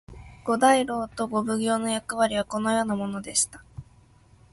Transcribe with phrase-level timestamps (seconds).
[0.45, 3.63] 五大老と五奉行の役割はこのようなものでした。